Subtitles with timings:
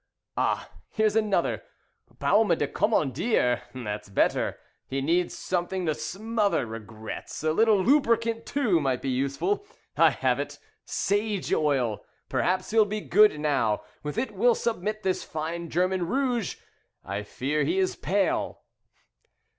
[0.35, 1.61] Ah, here is another:
[2.17, 3.61] 'Baume du Commandeur'.
[3.75, 4.57] That's better.
[4.87, 7.43] He needs something to smother Regrets.
[7.43, 9.63] A little lubricant, too, Might be useful.
[9.95, 15.21] I have it, 'Sage Oil', perhaps he'll be good now; with it we'll submit This
[15.23, 16.55] fine German rouge.
[17.05, 18.61] I fear he is pale."